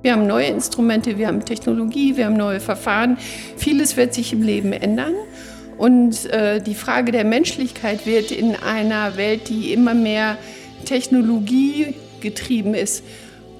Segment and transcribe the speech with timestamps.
[0.00, 3.18] Wir haben neue Instrumente, wir haben Technologie, wir haben neue Verfahren.
[3.56, 5.14] Vieles wird sich im Leben ändern.
[5.76, 10.36] Und äh, die Frage der Menschlichkeit wird in einer Welt, die immer mehr
[10.84, 13.02] Technologie getrieben ist,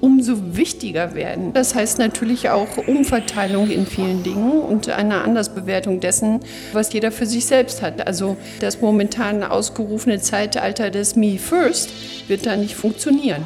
[0.00, 1.52] umso wichtiger werden.
[1.52, 6.40] Das heißt natürlich auch Umverteilung in vielen Dingen und eine Andersbewertung dessen,
[6.72, 8.06] was jeder für sich selbst hat.
[8.06, 11.90] Also das momentan ausgerufene Zeitalter des Me First
[12.28, 13.44] wird da nicht funktionieren.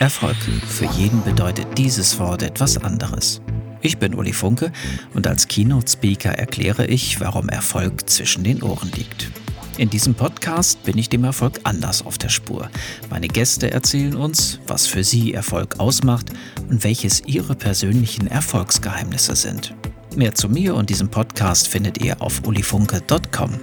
[0.00, 0.36] Erfolg.
[0.66, 3.42] Für jeden bedeutet dieses Wort etwas anderes.
[3.82, 4.72] Ich bin Uli Funke
[5.12, 9.30] und als Keynote-Speaker erkläre ich, warum Erfolg zwischen den Ohren liegt.
[9.76, 12.70] In diesem Podcast bin ich dem Erfolg anders auf der Spur.
[13.10, 16.30] Meine Gäste erzählen uns, was für sie Erfolg ausmacht
[16.70, 19.74] und welches ihre persönlichen Erfolgsgeheimnisse sind.
[20.16, 23.60] Mehr zu mir und diesem Podcast findet ihr auf ulifunke.com.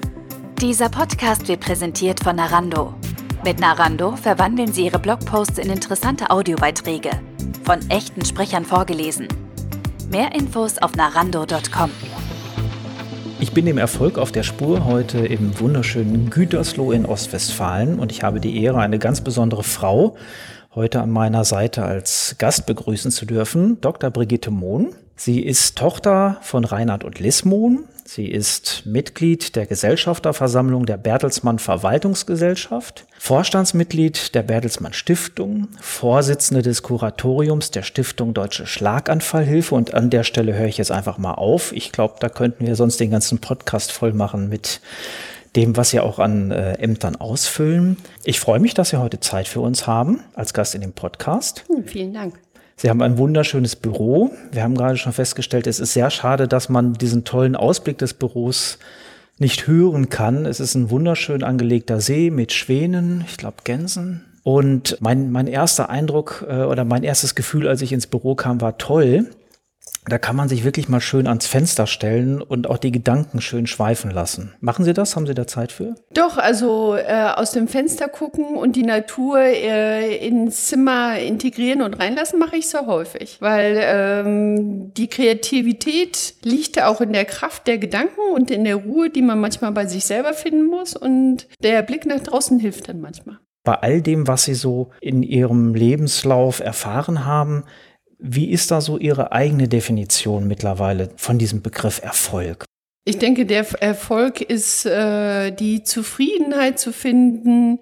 [0.62, 2.96] Dieser Podcast wird präsentiert von Narando.
[3.48, 7.12] Mit Narando verwandeln Sie Ihre Blogposts in interessante Audiobeiträge.
[7.64, 9.30] Von echten Sprechern vorgelesen.
[10.12, 11.90] Mehr Infos auf narando.com.
[13.40, 18.22] Ich bin dem Erfolg auf der Spur heute im wunderschönen Gütersloh in Ostwestfalen und ich
[18.22, 20.18] habe die Ehre, eine ganz besondere Frau
[20.76, 24.10] heute an meiner Seite als Gast begrüßen zu dürfen, Dr.
[24.10, 24.94] Brigitte Mohn.
[25.20, 27.86] Sie ist Tochter von Reinhard und Liz Mohn.
[28.06, 37.72] Sie ist Mitglied der Gesellschafterversammlung der Bertelsmann Verwaltungsgesellschaft, Vorstandsmitglied der Bertelsmann Stiftung, Vorsitzende des Kuratoriums
[37.72, 41.74] der Stiftung Deutsche Schlaganfallhilfe und an der Stelle höre ich jetzt einfach mal auf.
[41.74, 44.82] Ich glaube, da könnten wir sonst den ganzen Podcast voll machen mit
[45.56, 47.98] dem, was Sie auch an äh, Ämtern ausfüllen.
[48.24, 51.66] Ich freue mich, dass Sie heute Zeit für uns haben als Gast in dem Podcast.
[51.68, 52.36] Hm, vielen Dank.
[52.80, 54.32] Sie haben ein wunderschönes Büro.
[54.52, 58.14] Wir haben gerade schon festgestellt, es ist sehr schade, dass man diesen tollen Ausblick des
[58.14, 58.78] Büros
[59.40, 60.46] nicht hören kann.
[60.46, 64.24] Es ist ein wunderschön angelegter See mit Schwänen, ich glaube Gänsen.
[64.44, 68.62] Und mein, mein erster Eindruck äh, oder mein erstes Gefühl, als ich ins Büro kam,
[68.62, 69.26] war toll.
[70.10, 73.68] Da kann man sich wirklich mal schön ans Fenster stellen und auch die Gedanken schön
[73.68, 74.56] schweifen lassen.
[74.62, 75.16] Machen Sie das?
[75.16, 75.96] Haben Sie da Zeit für?
[76.14, 82.00] Doch, also äh, aus dem Fenster gucken und die Natur äh, ins Zimmer integrieren und
[82.00, 83.38] reinlassen, mache ich sehr häufig.
[83.42, 89.10] Weil ähm, die Kreativität liegt auch in der Kraft der Gedanken und in der Ruhe,
[89.10, 90.96] die man manchmal bei sich selber finden muss.
[90.96, 93.40] Und der Blick nach draußen hilft dann manchmal.
[93.66, 97.66] Bei all dem, was Sie so in Ihrem Lebenslauf erfahren haben,
[98.20, 102.66] wie ist da so Ihre eigene Definition mittlerweile von diesem Begriff Erfolg?
[103.06, 107.80] Ich denke, der Erfolg ist äh, die Zufriedenheit zu finden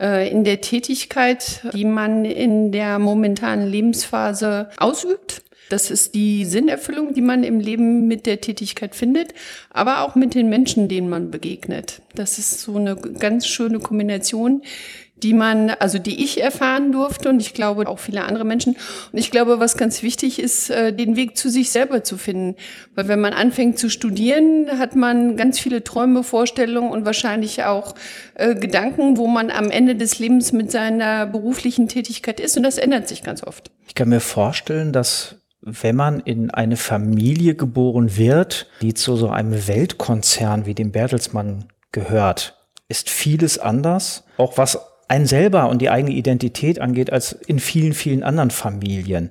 [0.00, 5.42] äh, in der Tätigkeit, die man in der momentanen Lebensphase ausübt.
[5.68, 9.32] Das ist die Sinnerfüllung, die man im Leben mit der Tätigkeit findet,
[9.70, 12.02] aber auch mit den Menschen, denen man begegnet.
[12.14, 14.62] Das ist so eine ganz schöne Kombination,
[15.22, 18.76] die man, also die ich erfahren durfte und ich glaube auch viele andere Menschen.
[19.12, 22.56] Und ich glaube, was ganz wichtig ist, äh, den Weg zu sich selber zu finden.
[22.94, 27.94] Weil wenn man anfängt zu studieren, hat man ganz viele Träume, Vorstellungen und wahrscheinlich auch
[28.34, 32.56] äh, Gedanken, wo man am Ende des Lebens mit seiner beruflichen Tätigkeit ist.
[32.56, 33.70] Und das ändert sich ganz oft.
[33.86, 39.28] Ich kann mir vorstellen, dass wenn man in eine Familie geboren wird, die zu so
[39.28, 42.58] einem Weltkonzern wie dem Bertelsmann gehört,
[42.88, 44.24] ist vieles anders.
[44.36, 44.78] Auch was
[45.12, 49.30] einen selber und die eigene Identität angeht, als in vielen, vielen anderen Familien.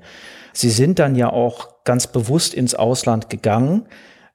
[0.53, 3.87] Sie sind dann ja auch ganz bewusst ins Ausland gegangen.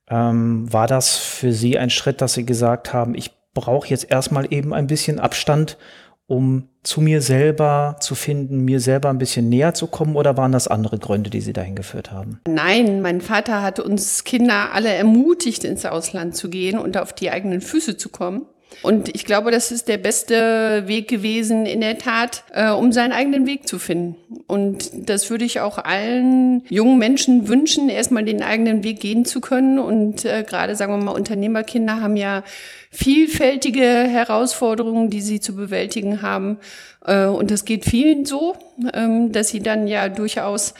[0.08, 4.52] Ähm, war das für Sie ein Schritt, dass Sie gesagt haben, ich brauche jetzt erstmal
[4.52, 5.78] eben ein bisschen Abstand,
[6.26, 10.50] um zu mir selber zu finden, mir selber ein bisschen näher zu kommen oder waren
[10.50, 12.40] das andere Gründe, die Sie dahin geführt haben?
[12.48, 17.30] Nein, mein Vater hat uns Kinder alle ermutigt, ins Ausland zu gehen und auf die
[17.30, 18.46] eigenen Füße zu kommen.
[18.82, 23.12] Und ich glaube, das ist der beste Weg gewesen, in der Tat, äh, um seinen
[23.12, 24.16] eigenen Weg zu finden.
[24.46, 29.40] Und das würde ich auch allen jungen Menschen wünschen, erstmal den eigenen Weg gehen zu
[29.40, 29.78] können.
[29.78, 32.44] Und äh, gerade, sagen wir mal, Unternehmerkinder haben ja
[32.90, 36.58] vielfältige Herausforderungen, die sie zu bewältigen haben.
[37.04, 38.56] Äh, und das geht vielen so,
[38.92, 40.74] ähm, dass sie dann ja durchaus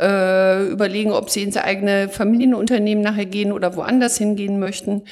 [0.00, 5.02] äh, überlegen, ob sie ins eigene Familienunternehmen nachher gehen oder woanders hingehen möchten.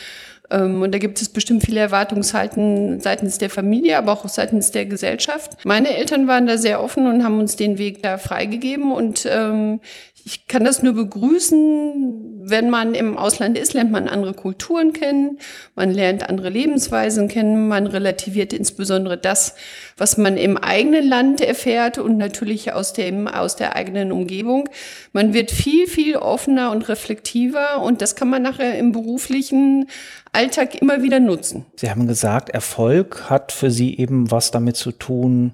[0.51, 4.87] Ähm, und da gibt es bestimmt viele Erwartungshalten seitens der Familie, aber auch seitens der
[4.87, 5.65] Gesellschaft.
[5.65, 8.93] Meine Eltern waren da sehr offen und haben uns den Weg da freigegeben.
[8.93, 9.81] Und ähm,
[10.27, 15.39] ich kann das nur begrüßen, wenn man im Ausland ist, lernt man andere Kulturen kennen,
[15.77, 19.55] man lernt andere Lebensweisen kennen, man relativiert insbesondere das,
[19.97, 24.69] was man im eigenen Land erfährt und natürlich aus dem, aus der eigenen Umgebung.
[25.13, 29.87] Man wird viel, viel offener und reflektiver und das kann man nachher im beruflichen
[30.33, 31.67] Alltag immer wieder nutzen.
[31.77, 35.53] Sie haben gesagt, Erfolg hat für Sie eben was damit zu tun,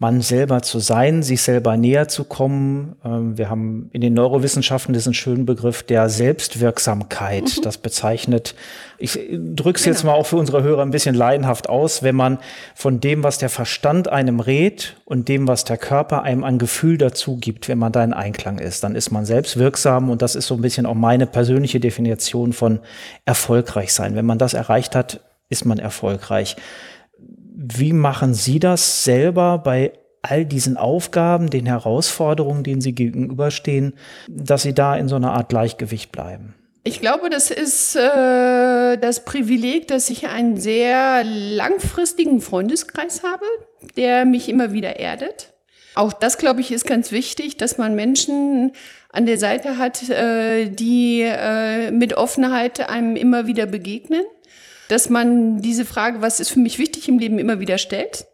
[0.00, 2.96] man selber zu sein, sich selber näher zu kommen.
[3.04, 7.58] Ähm, wir haben in den Neurowissenschaften diesen schönen Begriff der Selbstwirksamkeit.
[7.58, 7.62] Mhm.
[7.62, 8.54] Das bezeichnet,
[8.96, 9.94] ich drücke es genau.
[9.94, 12.38] jetzt mal auch für unsere Hörer ein bisschen leidenhaft aus, wenn man
[12.74, 16.96] von dem, was der Verstand einem rät und dem, was der Körper einem an Gefühl
[16.96, 20.46] dazu gibt, wenn man da in Einklang ist, dann ist man selbstwirksam und das ist
[20.46, 22.80] so ein bisschen auch meine persönliche Definition von
[23.26, 24.16] erfolgreich sein.
[24.16, 25.20] Wenn man das erreicht hat,
[25.50, 26.56] ist man erfolgreich.
[27.62, 29.92] Wie machen Sie das selber bei
[30.22, 33.92] all diesen Aufgaben, den Herausforderungen, denen Sie gegenüberstehen,
[34.28, 36.54] dass Sie da in so einer Art Gleichgewicht bleiben?
[36.84, 43.44] Ich glaube, das ist äh, das Privileg, dass ich einen sehr langfristigen Freundeskreis habe,
[43.94, 45.52] der mich immer wieder erdet.
[45.94, 48.72] Auch das, glaube ich, ist ganz wichtig, dass man Menschen
[49.12, 54.22] an der Seite hat, äh, die äh, mit Offenheit einem immer wieder begegnen
[54.90, 58.26] dass man diese Frage, was ist für mich wichtig im Leben, immer wieder stellt.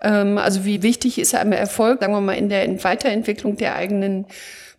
[0.00, 4.26] Ähm, also wie wichtig ist einem Erfolg, sagen wir mal, in der Weiterentwicklung der eigenen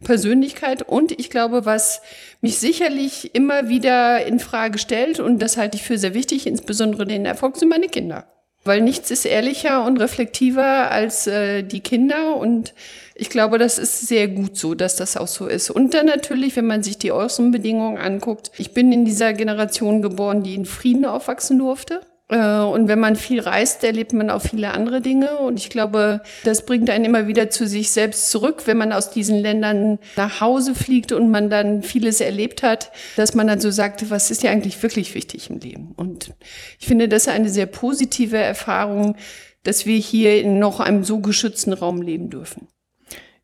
[0.04, 0.82] Persönlichkeit.
[0.82, 2.02] Und ich glaube, was
[2.42, 7.06] mich sicherlich immer wieder in Frage stellt, und das halte ich für sehr wichtig, insbesondere
[7.06, 8.28] den Erfolg, sind meine Kinder.
[8.66, 12.36] Weil nichts ist ehrlicher und reflektiver als äh, die Kinder.
[12.38, 12.74] Und
[13.16, 15.70] ich glaube, das ist sehr gut so, dass das auch so ist.
[15.70, 18.52] Und dann natürlich, wenn man sich die Außenbedingungen anguckt.
[18.58, 22.02] Ich bin in dieser Generation geboren, die in Frieden aufwachsen durfte.
[22.30, 25.38] Äh, und wenn man viel reist, erlebt man auch viele andere Dinge.
[25.38, 29.12] Und ich glaube, das bringt einen immer wieder zu sich selbst zurück, wenn man aus
[29.12, 33.70] diesen Ländern nach Hause fliegt und man dann vieles erlebt hat, dass man dann so
[33.70, 35.94] sagt, was ist ja eigentlich wirklich wichtig im Leben?
[35.96, 36.34] Und
[36.80, 39.16] ich finde das eine sehr positive Erfahrung,
[39.64, 42.68] dass wir hier in noch einem so geschützten Raum leben dürfen.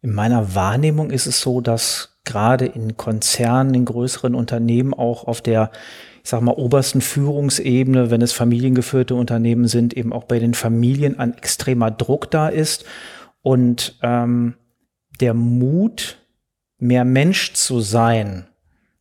[0.02, 5.42] In meiner Wahrnehmung ist es so, dass gerade in Konzernen, in größeren Unternehmen auch auf
[5.42, 5.72] der
[6.24, 11.18] ich sag mal, obersten Führungsebene, wenn es familiengeführte Unternehmen sind, eben auch bei den Familien
[11.18, 12.86] ein extremer Druck da ist
[13.42, 14.56] und ähm,
[15.22, 16.18] der Mut,
[16.78, 18.48] mehr Mensch zu sein,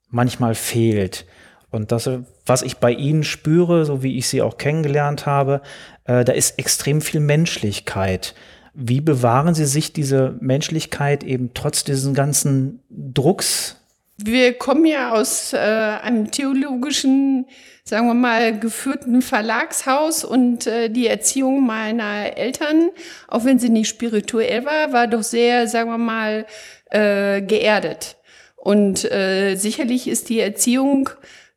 [0.09, 1.27] manchmal fehlt.
[1.71, 2.09] Und das,
[2.47, 5.61] was ich bei Ihnen spüre, so wie ich Sie auch kennengelernt habe,
[6.05, 8.35] äh, da ist extrem viel Menschlichkeit.
[8.81, 13.75] Wie bewahren Sie sich diese Menschlichkeit eben trotz diesen ganzen Drucks,
[14.21, 17.47] wir kommen ja aus äh, einem theologischen,
[17.85, 22.91] sagen wir mal, geführten Verlagshaus und äh, die Erziehung meiner Eltern,
[23.29, 26.47] auch wenn sie nicht spirituell war, war doch sehr, sagen wir mal,
[26.91, 28.17] äh, geerdet.
[28.57, 31.11] Und äh, sicherlich ist die Erziehung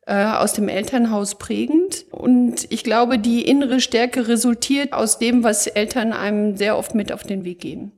[0.06, 2.06] aus dem Elternhaus prägend.
[2.10, 7.12] Und ich glaube, die innere Stärke resultiert aus dem, was Eltern einem sehr oft mit
[7.12, 7.92] auf den Weg geben.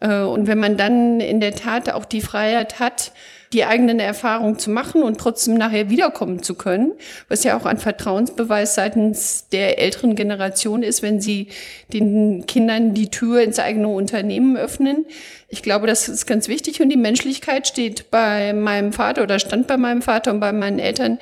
[0.00, 3.12] Äh, und wenn man dann in der Tat auch die Freiheit hat,
[3.54, 6.92] die eigenen Erfahrungen zu machen und trotzdem nachher wiederkommen zu können,
[7.28, 11.48] was ja auch ein Vertrauensbeweis seitens der älteren Generation ist, wenn sie
[11.92, 15.06] den Kindern die Tür ins eigene Unternehmen öffnen.
[15.48, 16.80] Ich glaube, das ist ganz wichtig.
[16.82, 20.80] Und die Menschlichkeit steht bei meinem Vater oder stand bei meinem Vater und bei meinen
[20.80, 21.18] Eltern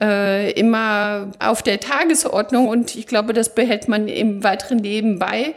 [0.00, 2.66] äh, immer auf der Tagesordnung.
[2.66, 5.54] Und ich glaube, das behält man im weiteren Leben bei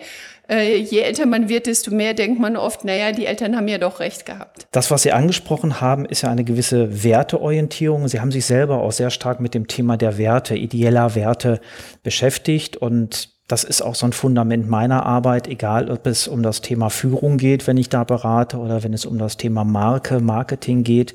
[0.51, 3.77] äh, je älter man wird, desto mehr denkt man oft, naja, die Eltern haben ja
[3.77, 4.67] doch recht gehabt.
[4.71, 8.07] Das, was Sie angesprochen haben, ist ja eine gewisse Werteorientierung.
[8.07, 11.61] Sie haben sich selber auch sehr stark mit dem Thema der Werte, ideeller Werte
[12.03, 16.61] beschäftigt und das ist auch so ein Fundament meiner Arbeit, egal ob es um das
[16.61, 20.83] Thema Führung geht, wenn ich da berate, oder wenn es um das Thema Marke, Marketing
[20.83, 21.13] geht.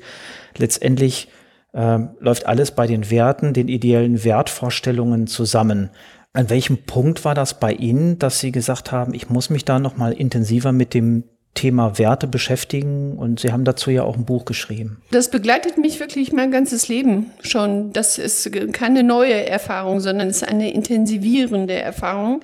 [0.55, 1.29] Letztendlich
[1.73, 5.89] äh, läuft alles bei den Werten, den ideellen Wertvorstellungen zusammen.
[6.37, 9.79] An welchem Punkt war das bei Ihnen, dass Sie gesagt haben, ich muss mich da
[9.79, 11.23] noch mal intensiver mit dem
[11.55, 15.01] Thema Werte beschäftigen und Sie haben dazu ja auch ein Buch geschrieben.
[15.09, 17.91] Das begleitet mich wirklich mein ganzes Leben schon.
[17.91, 22.41] Das ist keine neue Erfahrung, sondern es ist eine intensivierende Erfahrung.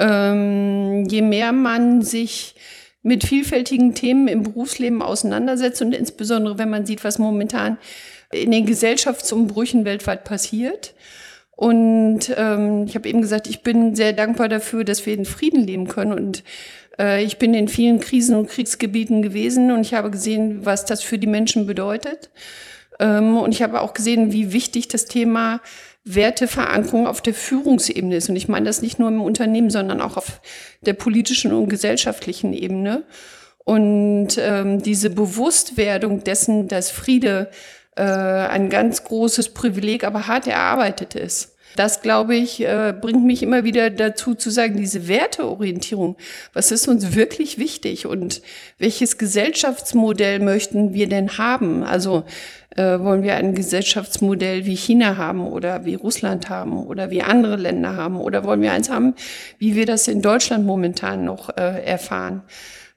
[0.00, 2.56] Ähm, je mehr man sich
[3.04, 7.78] mit vielfältigen Themen im Berufsleben auseinandersetzt und insbesondere wenn man sieht, was momentan
[8.32, 10.94] in den Gesellschaftsumbrüchen weltweit passiert,
[11.60, 15.60] und ähm, ich habe eben gesagt, ich bin sehr dankbar dafür, dass wir in Frieden
[15.60, 16.14] leben können.
[16.14, 16.42] Und
[16.98, 21.02] äh, ich bin in vielen Krisen- und Kriegsgebieten gewesen und ich habe gesehen, was das
[21.02, 22.30] für die Menschen bedeutet.
[22.98, 25.60] Ähm, und ich habe auch gesehen, wie wichtig das Thema
[26.06, 28.30] Werteverankerung auf der Führungsebene ist.
[28.30, 30.40] Und ich meine das nicht nur im Unternehmen, sondern auch auf
[30.80, 33.04] der politischen und gesellschaftlichen Ebene.
[33.66, 37.50] Und ähm, diese Bewusstwerdung dessen, dass Friede
[37.96, 41.56] äh, ein ganz großes Privileg, aber hart erarbeitet ist.
[41.76, 46.16] Das, glaube ich, äh, bringt mich immer wieder dazu zu sagen, diese Werteorientierung,
[46.52, 48.42] was ist uns wirklich wichtig und
[48.78, 51.84] welches Gesellschaftsmodell möchten wir denn haben?
[51.84, 52.24] Also
[52.76, 57.56] äh, wollen wir ein Gesellschaftsmodell wie China haben oder wie Russland haben oder wie andere
[57.56, 59.14] Länder haben oder wollen wir eins haben,
[59.58, 62.42] wie wir das in Deutschland momentan noch äh, erfahren?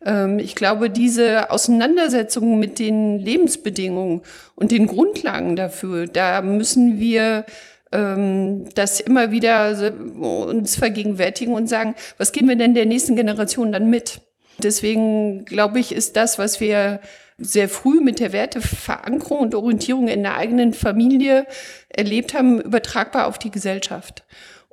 [0.05, 4.22] Ähm, ich glaube, diese Auseinandersetzung mit den Lebensbedingungen
[4.55, 7.45] und den Grundlagen dafür, da müssen wir
[7.91, 13.72] ähm, das immer wieder uns vergegenwärtigen und sagen, was geben wir denn der nächsten Generation
[13.72, 14.22] dann mit?
[14.57, 17.00] Deswegen glaube ich, ist das, was wir
[17.38, 21.48] sehr früh mit der Werteverankerung und Orientierung in der eigenen Familie
[21.89, 24.24] erlebt haben, übertragbar auf die Gesellschaft.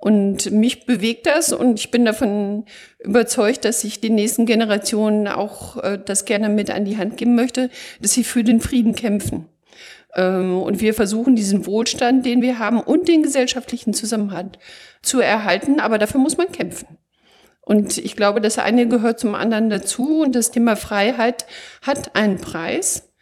[0.00, 2.64] Und mich bewegt das und ich bin davon
[3.00, 7.35] überzeugt, dass ich den nächsten Generationen auch äh, das gerne mit an die Hand geben
[7.35, 7.69] möchte,
[8.00, 9.45] dass sie für den Frieden kämpfen.
[10.14, 14.59] Ähm, und wir versuchen diesen Wohlstand, den wir haben und den gesellschaftlichen Zusammenhalt
[15.02, 16.97] zu erhalten, aber dafür muss man kämpfen.
[17.61, 21.45] Und ich glaube, das eine gehört zum anderen dazu und das Thema Freiheit
[21.83, 23.12] hat einen Preis.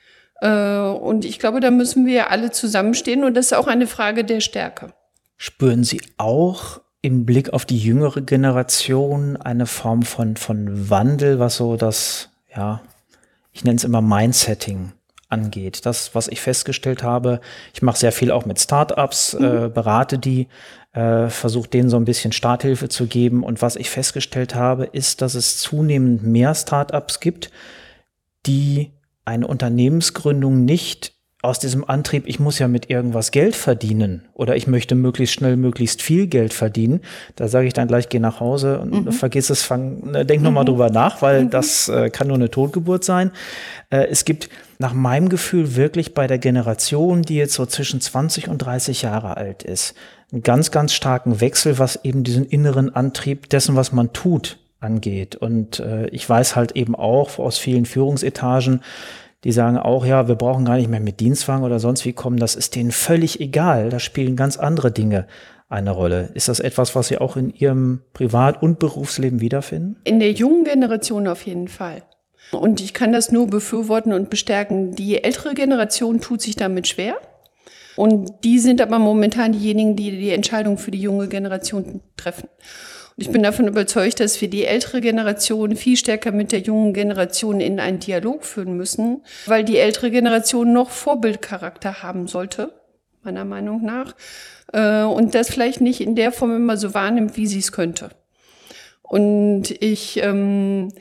[0.40, 4.24] Äh, und ich glaube, da müssen wir alle zusammenstehen und das ist auch eine Frage
[4.24, 4.92] der Stärke.
[5.38, 11.56] Spüren Sie auch im Blick auf die jüngere Generation eine Form von, von Wandel, was
[11.56, 12.82] so das, ja,
[13.52, 14.92] ich nenne es immer Mindsetting
[15.28, 15.86] angeht.
[15.86, 17.40] Das, was ich festgestellt habe,
[17.72, 19.44] ich mache sehr viel auch mit Startups, mhm.
[19.44, 20.48] äh, berate die,
[20.92, 23.44] äh, versuche denen so ein bisschen Starthilfe zu geben.
[23.44, 27.50] Und was ich festgestellt habe, ist, dass es zunehmend mehr Startups gibt,
[28.46, 28.92] die
[29.24, 34.66] eine Unternehmensgründung nicht aus diesem Antrieb, ich muss ja mit irgendwas Geld verdienen oder ich
[34.66, 37.00] möchte möglichst schnell möglichst viel Geld verdienen,
[37.36, 39.12] da sage ich dann gleich, geh nach Hause und mhm.
[39.12, 40.46] vergiss es, fang, ne, denk mhm.
[40.46, 41.50] nochmal drüber nach, weil mhm.
[41.50, 43.30] das äh, kann nur eine Totgeburt sein.
[43.90, 44.48] Äh, es gibt
[44.80, 49.36] nach meinem Gefühl wirklich bei der Generation, die jetzt so zwischen 20 und 30 Jahre
[49.36, 49.94] alt ist,
[50.32, 55.36] einen ganz, ganz starken Wechsel, was eben diesen inneren Antrieb dessen, was man tut, angeht.
[55.36, 58.82] Und äh, ich weiß halt eben auch aus vielen Führungsetagen,
[59.44, 62.38] die sagen auch, ja, wir brauchen gar nicht mehr mit Dienstwagen oder sonst wie kommen,
[62.38, 63.88] das ist denen völlig egal.
[63.88, 65.26] Da spielen ganz andere Dinge
[65.68, 66.30] eine Rolle.
[66.34, 69.96] Ist das etwas, was Sie auch in Ihrem Privat- und Berufsleben wiederfinden?
[70.04, 72.02] In der jungen Generation auf jeden Fall.
[72.52, 74.94] Und ich kann das nur befürworten und bestärken.
[74.94, 77.16] Die ältere Generation tut sich damit schwer.
[77.96, 82.48] Und die sind aber momentan diejenigen, die die Entscheidung für die junge Generation treffen.
[83.20, 87.60] Ich bin davon überzeugt, dass wir die ältere Generation viel stärker mit der jungen Generation
[87.60, 92.80] in einen Dialog führen müssen, weil die ältere Generation noch Vorbildcharakter haben sollte,
[93.24, 94.14] meiner Meinung nach,
[94.72, 98.10] äh, und das vielleicht nicht in der Form immer so wahrnimmt, wie sie es könnte.
[99.02, 100.92] Und ich ähm,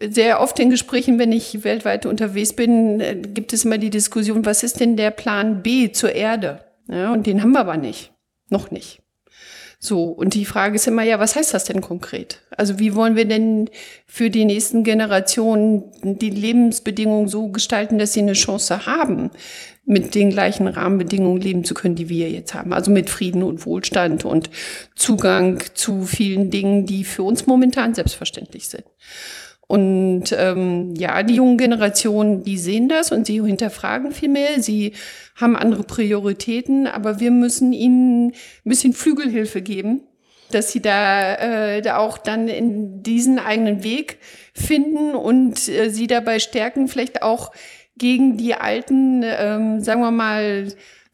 [0.00, 4.46] sehr oft in Gesprächen, wenn ich weltweit unterwegs bin, äh, gibt es immer die Diskussion,
[4.46, 6.64] was ist denn der Plan B zur Erde?
[6.90, 8.10] Ja, und den haben wir aber nicht.
[8.48, 9.02] Noch nicht.
[9.80, 12.42] So, und die Frage ist immer, ja, was heißt das denn konkret?
[12.56, 13.70] Also wie wollen wir denn
[14.06, 19.30] für die nächsten Generationen die Lebensbedingungen so gestalten, dass sie eine Chance haben,
[19.84, 22.72] mit den gleichen Rahmenbedingungen leben zu können, die wir jetzt haben?
[22.72, 24.50] Also mit Frieden und Wohlstand und
[24.96, 28.84] Zugang zu vielen Dingen, die für uns momentan selbstverständlich sind.
[29.68, 34.62] Und ähm, ja, die jungen Generationen, die sehen das und sie hinterfragen viel mehr.
[34.62, 34.94] Sie
[35.36, 38.32] haben andere Prioritäten, aber wir müssen ihnen ein
[38.64, 40.00] bisschen Flügelhilfe geben,
[40.50, 44.16] dass sie da, äh, da auch dann in diesen eigenen Weg
[44.54, 47.52] finden und äh, sie dabei stärken, vielleicht auch
[47.98, 50.68] gegen die alten, ähm, sagen wir mal,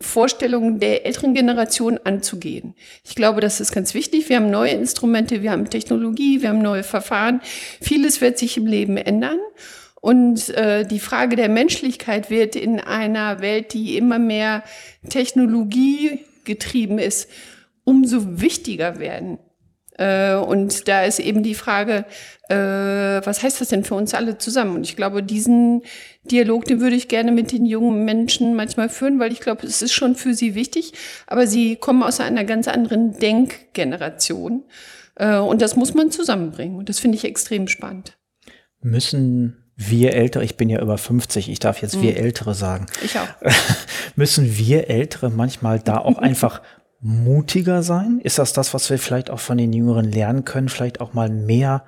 [0.04, 2.75] Vorstellungen der älteren Generation anzugehen.
[3.04, 4.28] Ich glaube, das ist ganz wichtig.
[4.28, 7.40] Wir haben neue Instrumente, wir haben Technologie, wir haben neue Verfahren.
[7.80, 9.38] Vieles wird sich im Leben ändern.
[10.00, 14.62] Und äh, die Frage der Menschlichkeit wird in einer Welt, die immer mehr
[15.08, 17.30] Technologie getrieben ist,
[17.84, 19.38] umso wichtiger werden.
[19.98, 22.04] Äh, und da ist eben die Frage,
[22.48, 24.76] äh, was heißt das denn für uns alle zusammen?
[24.76, 25.82] Und ich glaube, diesen
[26.24, 29.82] Dialog, den würde ich gerne mit den jungen Menschen manchmal führen, weil ich glaube, es
[29.82, 30.92] ist schon für sie wichtig,
[31.26, 34.64] aber sie kommen aus einer ganz anderen Denkgeneration.
[35.16, 36.76] Äh, und das muss man zusammenbringen.
[36.76, 38.16] Und das finde ich extrem spannend.
[38.80, 42.18] Müssen wir Ältere, ich bin ja über 50, ich darf jetzt wir mhm.
[42.18, 42.86] Ältere sagen.
[43.02, 43.28] Ich auch.
[44.16, 46.62] Müssen wir Ältere manchmal da auch einfach
[47.04, 48.18] mutiger sein?
[48.23, 50.70] Ist das das, was wir vielleicht auch von den Jüngeren lernen können?
[50.70, 51.84] Vielleicht auch mal mehr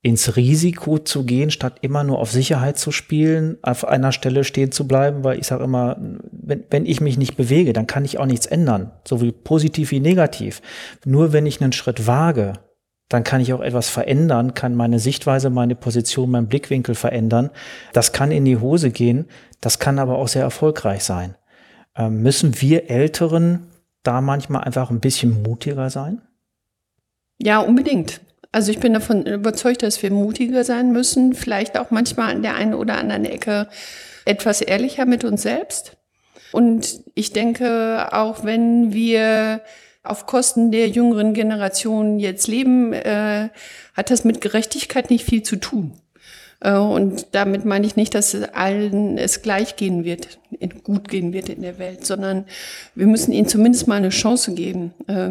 [0.00, 4.72] ins Risiko zu gehen, statt immer nur auf Sicherheit zu spielen, auf einer Stelle stehen
[4.72, 5.96] zu bleiben, weil ich sage immer,
[6.30, 10.00] wenn, wenn ich mich nicht bewege, dann kann ich auch nichts ändern, sowohl positiv wie
[10.00, 10.62] negativ.
[11.04, 12.54] Nur wenn ich einen Schritt wage,
[13.08, 17.50] dann kann ich auch etwas verändern, kann meine Sichtweise, meine Position, mein Blickwinkel verändern.
[17.92, 19.26] Das kann in die Hose gehen,
[19.60, 21.34] das kann aber auch sehr erfolgreich sein.
[21.96, 23.66] Ähm, müssen wir Älteren
[24.06, 26.22] da manchmal einfach ein bisschen mutiger sein?
[27.38, 28.20] Ja, unbedingt.
[28.52, 32.54] Also ich bin davon überzeugt, dass wir mutiger sein müssen, vielleicht auch manchmal an der
[32.54, 33.68] einen oder anderen Ecke
[34.24, 35.96] etwas ehrlicher mit uns selbst.
[36.52, 39.60] Und ich denke, auch wenn wir
[40.02, 43.50] auf Kosten der jüngeren Generation jetzt leben, äh,
[43.94, 46.00] hat das mit Gerechtigkeit nicht viel zu tun.
[46.60, 50.38] Äh, und damit meine ich nicht, dass allen es gleich gehen wird,
[50.84, 52.44] gut gehen wird in der Welt, sondern
[52.94, 55.30] wir müssen ihnen zumindest mal eine Chance geben, äh,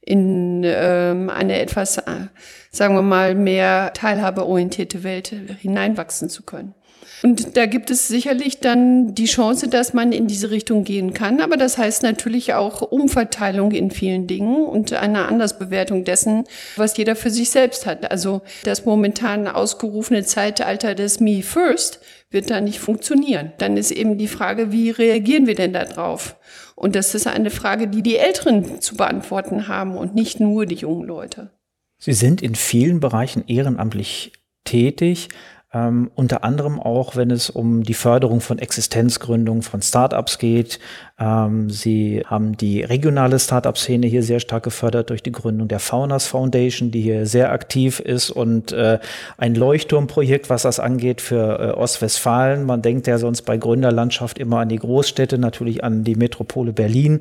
[0.00, 2.28] in ähm, eine etwas, äh,
[2.70, 6.74] sagen wir mal, mehr teilhabeorientierte Welt hineinwachsen zu können.
[7.22, 11.40] Und da gibt es sicherlich dann die Chance, dass man in diese Richtung gehen kann.
[11.40, 16.44] Aber das heißt natürlich auch Umverteilung in vielen Dingen und eine Andersbewertung dessen,
[16.76, 18.10] was jeder für sich selbst hat.
[18.10, 23.52] Also das momentan ausgerufene Zeitalter des Me First wird da nicht funktionieren.
[23.58, 26.36] Dann ist eben die Frage, wie reagieren wir denn da drauf?
[26.74, 30.74] Und das ist eine Frage, die die Älteren zu beantworten haben und nicht nur die
[30.74, 31.50] jungen Leute.
[31.98, 34.32] Sie sind in vielen Bereichen ehrenamtlich
[34.64, 35.28] tätig.
[35.72, 40.78] Ähm, unter anderem auch, wenn es um die Förderung von Existenzgründung von Startups geht.
[41.18, 46.26] Ähm, sie haben die regionale Startup-Szene hier sehr stark gefördert durch die Gründung der Faunas
[46.26, 48.98] Foundation, die hier sehr aktiv ist und äh,
[49.38, 52.64] ein Leuchtturmprojekt, was das angeht für äh, Ostwestfalen.
[52.64, 57.20] Man denkt ja sonst bei Gründerlandschaft immer an die Großstädte, natürlich an die Metropole Berlin.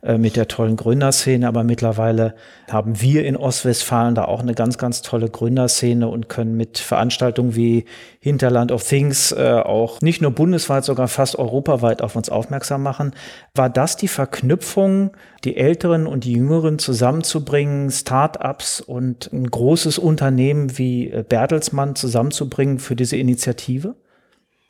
[0.00, 2.34] Äh, mit der tollen Gründerszene, aber mittlerweile
[2.70, 7.56] haben wir in Ostwestfalen da auch eine ganz, ganz tolle Gründerszene und können mit Veranstaltungen
[7.56, 7.84] wie
[8.20, 13.12] Hinterland of Things äh, auch nicht nur bundesweit, sogar fast europaweit auf uns aufmerksam machen.
[13.54, 20.78] War das die Verknüpfung, die Älteren und die Jüngeren zusammenzubringen, Start-ups und ein großes Unternehmen
[20.78, 23.94] wie äh, Bertelsmann zusammenzubringen für diese Initiative?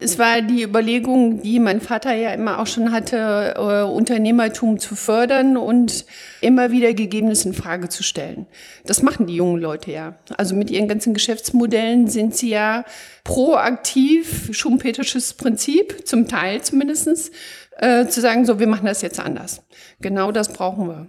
[0.01, 4.95] Es war die Überlegung, die mein Vater ja immer auch schon hatte, äh, Unternehmertum zu
[4.95, 6.05] fördern und
[6.41, 8.47] immer wieder Gegebenes in Frage zu stellen.
[8.87, 10.15] Das machen die jungen Leute ja.
[10.37, 12.85] Also mit ihren ganzen Geschäftsmodellen sind sie ja
[13.25, 17.33] proaktiv, schumpetersches Prinzip, zum Teil zumindestens,
[17.79, 19.63] äh, zu sagen, so, wir machen das jetzt anders.
[20.01, 21.09] Genau das brauchen wir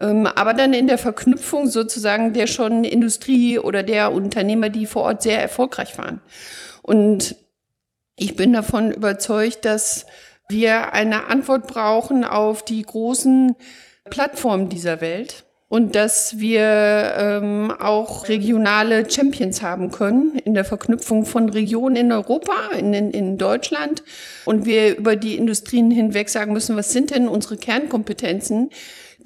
[0.00, 5.02] ähm, aber dann in der Verknüpfung sozusagen der schon Industrie oder der Unternehmer, die vor
[5.02, 6.20] Ort sehr erfolgreich waren.
[6.82, 7.36] Und
[8.16, 10.06] ich bin davon überzeugt, dass
[10.48, 13.56] wir eine Antwort brauchen auf die großen
[14.10, 15.43] Plattformen dieser Welt
[15.74, 22.12] und dass wir ähm, auch regionale Champions haben können in der Verknüpfung von Regionen in
[22.12, 24.04] Europa, in, in, in Deutschland
[24.44, 28.70] und wir über die Industrien hinweg sagen müssen, was sind denn unsere Kernkompetenzen,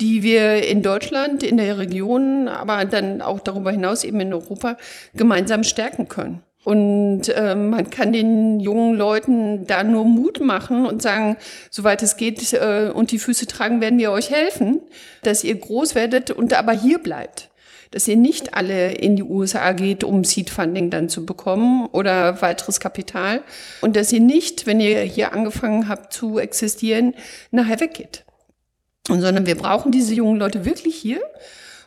[0.01, 4.79] die wir in Deutschland, in der Region, aber dann auch darüber hinaus eben in Europa
[5.15, 6.43] gemeinsam stärken können.
[6.69, 11.39] Und äh, man kann den jungen Leuten da nur Mut machen und sagen,
[11.71, 14.83] soweit es geht äh, und die Füße tragen, werden wir euch helfen,
[15.23, 17.49] dass ihr groß werdet und aber hier bleibt.
[17.91, 22.43] Dass ihr nicht alle in die USA geht, um Seed Funding dann zu bekommen oder
[22.43, 23.41] weiteres Kapital.
[23.81, 27.15] Und dass ihr nicht, wenn ihr hier angefangen habt zu existieren,
[27.51, 28.27] nachher weggeht.
[29.09, 31.23] Und sondern wir brauchen diese jungen Leute wirklich hier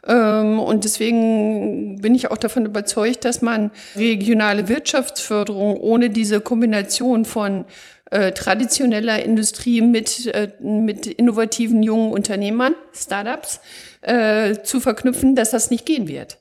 [0.03, 7.65] und deswegen bin ich auch davon überzeugt, dass man regionale Wirtschaftsförderung ohne diese Kombination von
[8.11, 13.61] äh, traditioneller Industrie mit, äh, mit innovativen jungen Unternehmern, Startups,
[14.01, 16.37] äh, zu verknüpfen, dass das nicht gehen wird.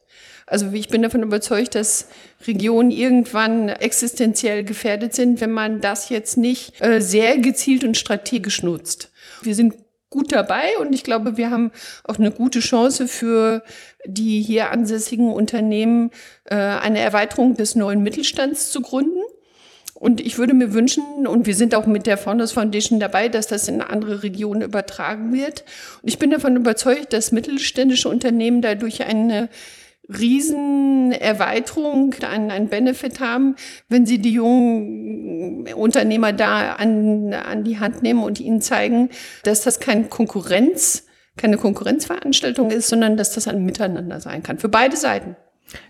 [0.47, 2.09] Also ich bin davon überzeugt, dass
[2.45, 9.13] Regionen irgendwann existenziell gefährdet sind, wenn man das jetzt nicht sehr gezielt und strategisch nutzt.
[9.43, 9.75] Wir sind
[10.11, 11.71] gut dabei und ich glaube, wir haben
[12.05, 13.63] auch eine gute Chance für
[14.05, 16.11] die hier ansässigen Unternehmen,
[16.45, 19.21] äh, eine Erweiterung des neuen Mittelstands zu gründen.
[19.95, 23.49] Und ich würde mir wünschen, und wir sind auch mit der Founders Foundation dabei, dass
[23.49, 25.65] das in andere Regionen übertragen wird.
[26.01, 29.51] Und ich bin davon überzeugt, dass mittelständische Unternehmen dadurch eine
[30.19, 33.57] Riesenerweiterung, einen, einen Benefit haben,
[33.89, 39.11] wenn sie die jungen Unternehmer da an, an die Hand nehmen und ihnen zeigen,
[39.45, 44.59] dass das keine Konkurrenz, keine Konkurrenzveranstaltung ist, sondern dass das ein Miteinander sein kann.
[44.59, 45.37] Für beide Seiten.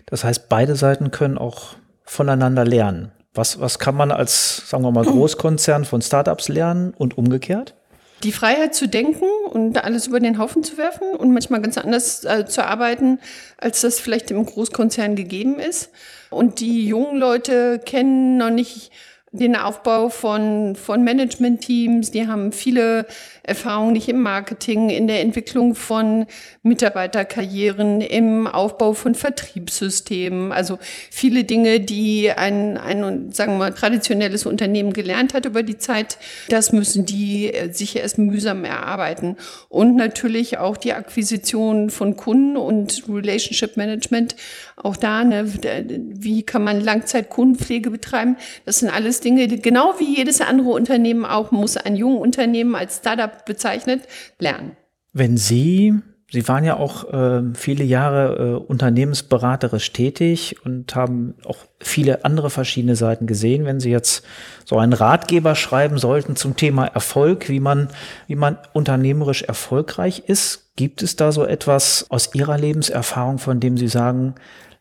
[0.05, 3.11] Das heißt, beide Seiten können auch voneinander lernen.
[3.33, 7.75] Was, was kann man als, sagen wir mal, Großkonzern von Startups lernen und umgekehrt?
[8.23, 12.23] Die Freiheit zu denken und alles über den Haufen zu werfen und manchmal ganz anders
[12.23, 13.19] äh, zu arbeiten,
[13.57, 15.89] als das vielleicht im Großkonzern gegeben ist.
[16.29, 18.91] Und die jungen Leute kennen noch nicht
[19.31, 23.05] den Aufbau von, von Management-Teams, die haben viele
[23.43, 26.25] Erfahrungen nicht im Marketing, in der Entwicklung von
[26.61, 30.51] Mitarbeiterkarrieren, im Aufbau von Vertriebssystemen.
[30.51, 30.77] Also
[31.09, 36.17] viele Dinge, die ein, ein, sagen wir mal, traditionelles Unternehmen gelernt hat über die Zeit,
[36.49, 39.37] das müssen die äh, sich erst mühsam erarbeiten.
[39.69, 44.35] Und natürlich auch die Akquisition von Kunden und Relationship Management.
[44.75, 45.45] Auch da, ne,
[45.93, 48.37] wie kann man Langzeitkundenpflege betreiben?
[48.65, 52.75] Das sind alles Dinge, die, genau wie jedes andere Unternehmen auch, muss ein junges Unternehmen
[52.75, 54.07] als Startup bezeichnet,
[54.39, 54.77] lernen.
[55.13, 55.93] Wenn Sie
[56.33, 62.49] Sie waren ja auch äh, viele Jahre äh, unternehmensberaterisch tätig und haben auch viele andere
[62.49, 63.65] verschiedene Seiten gesehen.
[63.65, 64.23] Wenn Sie jetzt
[64.63, 67.89] so einen Ratgeber schreiben sollten zum Thema Erfolg, wie man,
[68.27, 73.77] wie man unternehmerisch erfolgreich ist, gibt es da so etwas aus Ihrer Lebenserfahrung, von dem
[73.77, 74.35] Sie sagen,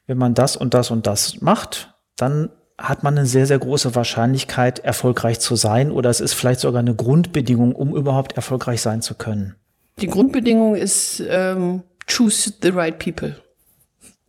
[0.06, 3.94] wenn man das und das und das macht, dann hat man eine sehr, sehr große
[3.94, 9.02] Wahrscheinlichkeit, erfolgreich zu sein oder es ist vielleicht sogar eine Grundbedingung, um überhaupt erfolgreich sein
[9.02, 9.54] zu können?
[10.00, 13.36] Die Grundbedingung ist ähm, choose the right people.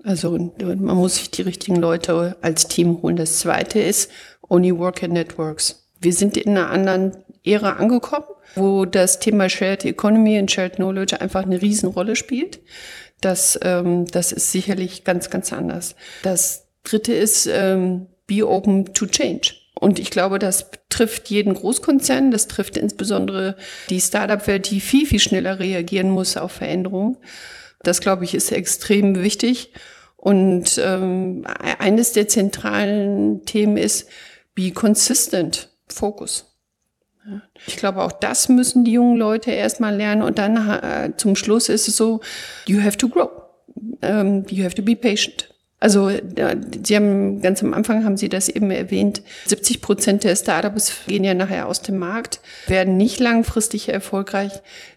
[0.03, 3.15] Also man muss sich die richtigen Leute als Team holen.
[3.15, 4.11] Das zweite ist
[4.49, 5.87] only work in networks.
[5.99, 11.21] Wir sind in einer anderen Ära angekommen, wo das Thema Shared Economy und Shared Knowledge
[11.21, 12.59] einfach eine Riesenrolle spielt.
[13.21, 15.95] Das, ähm, das ist sicherlich ganz, ganz anders.
[16.23, 19.55] Das dritte ist ähm, be open to change.
[19.73, 23.57] Und ich glaube, das trifft jeden Großkonzern, das trifft insbesondere
[23.89, 27.17] die Startup-Welt, die viel, viel schneller reagieren muss auf Veränderungen.
[27.83, 29.73] Das, glaube ich, ist extrem wichtig.
[30.15, 31.45] Und ähm,
[31.79, 34.07] eines der zentralen Themen ist,
[34.53, 36.45] be consistent, Focus.
[37.65, 40.21] Ich glaube, auch das müssen die jungen Leute erstmal lernen.
[40.21, 42.21] Und dann äh, zum Schluss ist es so,
[42.65, 43.29] you have to grow.
[44.01, 45.50] Um, you have to be patient.
[45.81, 46.11] Also
[46.83, 49.23] Sie haben ganz am Anfang haben Sie das eben erwähnt.
[49.47, 54.51] 70 Prozent der Startups gehen ja nachher aus dem Markt, werden nicht langfristig erfolgreich.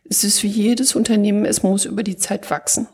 [0.09, 2.87] Es ist wie jedes Unternehmen, es muss über die Zeit wachsen.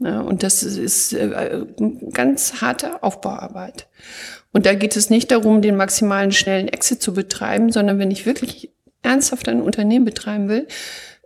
[0.00, 1.64] Ja, und das ist äh,
[2.12, 3.88] ganz harte Aufbauarbeit.
[4.52, 8.26] Und da geht es nicht darum, den maximalen schnellen Exit zu betreiben, sondern wenn ich
[8.26, 10.68] wirklich ernsthaft ein Unternehmen betreiben will,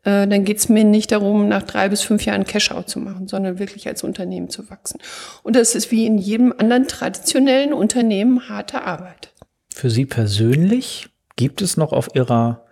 [0.08, 3.58] dann geht es mir nicht darum, nach drei bis fünf Jahren Cash-out zu machen, sondern
[3.58, 5.00] wirklich als Unternehmen zu wachsen.
[5.42, 9.32] Und das ist wie in jedem anderen traditionellen Unternehmen harte Arbeit.
[9.74, 12.64] Für Sie persönlich gibt es noch auf Ihrer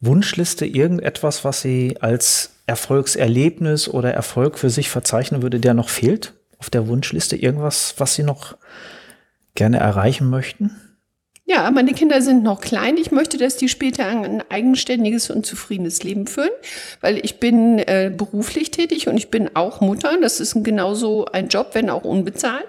[0.00, 6.34] Wunschliste irgendetwas, was Sie als Erfolgserlebnis oder Erfolg für sich verzeichnen würde, der noch fehlt?
[6.58, 8.56] Auf der Wunschliste irgendwas, was Sie noch
[9.54, 10.72] gerne erreichen möchten?
[11.46, 12.96] Ja, meine Kinder sind noch klein.
[12.96, 16.48] Ich möchte, dass die später ein eigenständiges und zufriedenes Leben führen,
[17.02, 20.16] weil ich bin äh, beruflich tätig und ich bin auch Mutter.
[20.22, 22.68] Das ist genauso ein Job, wenn auch unbezahlt.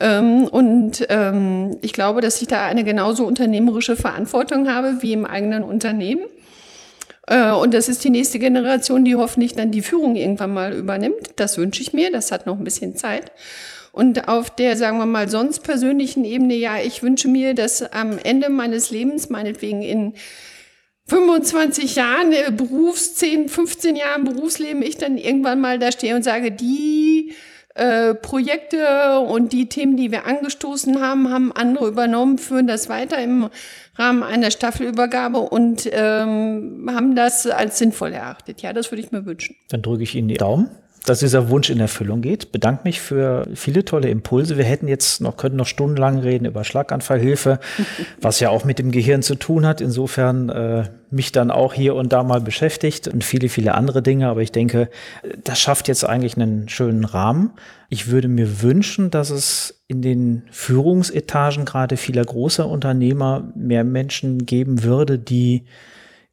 [0.00, 5.24] Ähm, und ähm, ich glaube, dass ich da eine genauso unternehmerische Verantwortung habe wie im
[5.24, 6.24] eigenen Unternehmen.
[7.28, 11.34] Äh, und das ist die nächste Generation, die hoffentlich dann die Führung irgendwann mal übernimmt.
[11.36, 12.10] Das wünsche ich mir.
[12.10, 13.30] Das hat noch ein bisschen Zeit.
[13.92, 18.18] Und auf der, sagen wir mal, sonst persönlichen Ebene, ja, ich wünsche mir, dass am
[18.18, 20.14] Ende meines Lebens, meinetwegen in
[21.08, 26.22] 25 Jahren äh, Berufs, 10, 15 Jahren Berufsleben, ich dann irgendwann mal da stehe und
[26.22, 27.34] sage, die
[27.74, 33.22] äh, Projekte und die Themen, die wir angestoßen haben, haben andere übernommen, führen das weiter
[33.22, 33.50] im
[33.96, 38.62] Rahmen einer Staffelübergabe und ähm, haben das als sinnvoll erachtet.
[38.62, 39.56] Ja, das würde ich mir wünschen.
[39.68, 40.70] Dann drücke ich Ihnen die Daumen
[41.04, 42.52] dass dieser Wunsch in Erfüllung geht.
[42.52, 44.56] Bedanke mich für viele tolle Impulse.
[44.56, 47.58] Wir hätten jetzt noch, könnten noch stundenlang reden über Schlaganfallhilfe,
[48.20, 49.80] was ja auch mit dem Gehirn zu tun hat.
[49.80, 54.28] Insofern äh, mich dann auch hier und da mal beschäftigt und viele, viele andere Dinge.
[54.28, 54.88] Aber ich denke,
[55.42, 57.50] das schafft jetzt eigentlich einen schönen Rahmen.
[57.88, 64.46] Ich würde mir wünschen, dass es in den Führungsetagen gerade vieler großer Unternehmer mehr Menschen
[64.46, 65.64] geben würde, die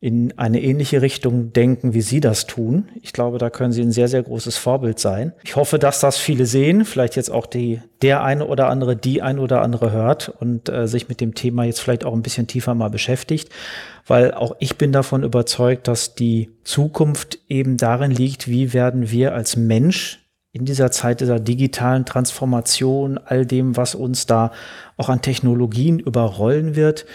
[0.02, 2.88] in eine ähnliche Richtung denken, wie Sie das tun.
[3.02, 5.34] Ich glaube, da können Sie ein sehr, sehr großes Vorbild sein.
[5.44, 9.22] Ich hoffe, dass das viele sehen, vielleicht jetzt auch die, der eine oder andere, die
[9.22, 12.48] ein oder andere hört und äh, sich mit dem Thema jetzt vielleicht auch ein bisschen
[12.48, 13.50] tiefer mal beschäftigt,
[14.08, 19.34] weil auch ich bin davon überzeugt, dass die Zukunft eben darin liegt, wie werden wir
[19.34, 24.52] als Mensch in dieser Zeit dieser digitalen Transformation, all dem, was uns da
[24.96, 27.06] auch an Technologien überrollen wird,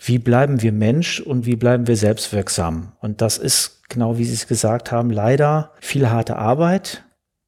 [0.00, 2.92] wie bleiben wir Mensch und wie bleiben wir selbstwirksam?
[3.00, 7.04] Und das ist, genau wie Sie es gesagt haben, leider viel harte Arbeit.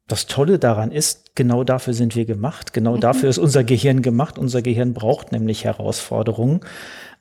[0.06, 2.72] Das Tolle daran ist, genau dafür sind wir gemacht.
[2.72, 3.00] Genau mhm.
[3.00, 4.38] dafür ist unser Gehirn gemacht.
[4.38, 6.60] Unser Gehirn braucht nämlich Herausforderungen,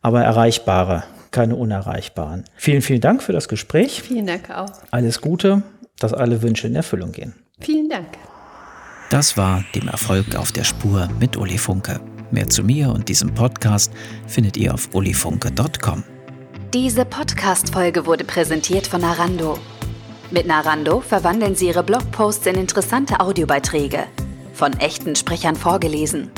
[0.02, 2.46] aber erreichbare, keine unerreichbaren.
[2.56, 4.02] Vielen, vielen Dank für das Gespräch.
[4.02, 4.72] Vielen Dank auch.
[4.92, 5.64] Alles Gute,
[6.00, 7.34] dass alle Wünsche in Erfüllung gehen.
[7.60, 8.08] Vielen Dank.
[9.10, 12.00] Das war dem Erfolg auf der Spur mit Uli Funke.
[12.32, 13.92] Mehr zu mir und diesem Podcast
[14.28, 16.04] findet ihr auf ulifunke.com.
[16.74, 19.58] Diese Podcast-Folge wurde präsentiert von Narando.
[20.32, 24.04] Mit Narando verwandeln Sie Ihre Blogposts in interessante Audiobeiträge.
[24.54, 26.30] Von echten Sprechern vorgelesen.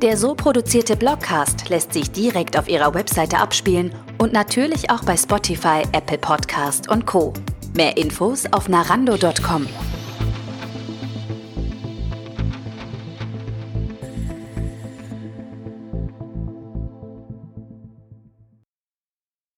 [0.00, 5.16] Der so produzierte Blogcast lässt sich direkt auf Ihrer Webseite abspielen und natürlich auch bei
[5.16, 7.34] Spotify, Apple Podcast und Co.
[7.74, 9.66] Mehr Infos auf narando.com.